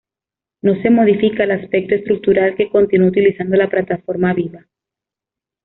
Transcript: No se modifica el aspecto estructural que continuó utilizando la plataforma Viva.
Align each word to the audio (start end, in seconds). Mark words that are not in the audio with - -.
No 0.63 0.81
se 0.81 0.89
modifica 0.89 1.43
el 1.43 1.51
aspecto 1.51 1.93
estructural 1.93 2.55
que 2.55 2.71
continuó 2.71 3.09
utilizando 3.09 3.55
la 3.55 3.69
plataforma 3.69 4.33
Viva. 4.33 4.65